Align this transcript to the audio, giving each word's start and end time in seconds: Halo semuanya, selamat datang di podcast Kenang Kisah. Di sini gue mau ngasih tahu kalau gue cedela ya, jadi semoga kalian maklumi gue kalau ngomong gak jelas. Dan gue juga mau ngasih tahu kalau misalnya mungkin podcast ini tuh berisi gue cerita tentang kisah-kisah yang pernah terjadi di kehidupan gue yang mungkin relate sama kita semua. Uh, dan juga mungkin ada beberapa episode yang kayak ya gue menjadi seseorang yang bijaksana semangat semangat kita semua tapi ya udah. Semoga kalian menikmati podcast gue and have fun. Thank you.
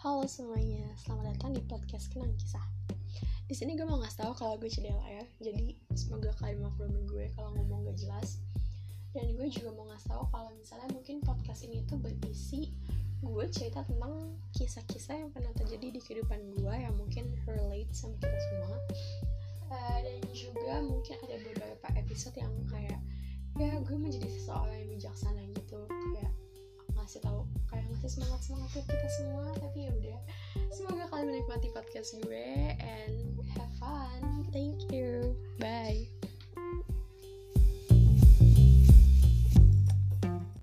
Halo 0.00 0.24
semuanya, 0.24 0.88
selamat 0.96 1.36
datang 1.36 1.52
di 1.52 1.60
podcast 1.68 2.08
Kenang 2.08 2.32
Kisah. 2.40 2.64
Di 3.44 3.52
sini 3.52 3.76
gue 3.76 3.84
mau 3.84 4.00
ngasih 4.00 4.24
tahu 4.24 4.32
kalau 4.32 4.56
gue 4.56 4.72
cedela 4.72 5.04
ya, 5.04 5.20
jadi 5.44 5.76
semoga 5.92 6.32
kalian 6.40 6.64
maklumi 6.64 7.04
gue 7.04 7.28
kalau 7.36 7.52
ngomong 7.52 7.84
gak 7.84 8.00
jelas. 8.00 8.40
Dan 9.12 9.36
gue 9.36 9.52
juga 9.52 9.76
mau 9.76 9.84
ngasih 9.92 10.08
tahu 10.08 10.24
kalau 10.32 10.56
misalnya 10.56 10.88
mungkin 10.96 11.20
podcast 11.20 11.68
ini 11.68 11.84
tuh 11.84 12.00
berisi 12.00 12.72
gue 13.20 13.44
cerita 13.52 13.84
tentang 13.84 14.40
kisah-kisah 14.56 15.20
yang 15.20 15.36
pernah 15.36 15.52
terjadi 15.52 15.92
di 15.92 16.00
kehidupan 16.00 16.48
gue 16.56 16.74
yang 16.80 16.96
mungkin 16.96 17.36
relate 17.44 17.92
sama 17.92 18.16
kita 18.24 18.40
semua. 18.40 18.80
Uh, 19.68 19.98
dan 20.00 20.16
juga 20.32 20.80
mungkin 20.80 21.20
ada 21.28 21.36
beberapa 21.44 21.86
episode 22.00 22.40
yang 22.40 22.56
kayak 22.72 23.04
ya 23.60 23.76
gue 23.84 23.96
menjadi 24.00 24.32
seseorang 24.32 24.80
yang 24.80 24.96
bijaksana 24.96 25.39
semangat 28.10 28.42
semangat 28.42 28.82
kita 28.82 29.08
semua 29.22 29.54
tapi 29.54 29.86
ya 29.86 29.90
udah. 29.94 30.18
Semoga 30.74 31.06
kalian 31.14 31.30
menikmati 31.30 31.70
podcast 31.70 32.18
gue 32.26 32.74
and 32.82 33.38
have 33.54 33.70
fun. 33.78 34.42
Thank 34.50 34.82
you. 34.89 34.89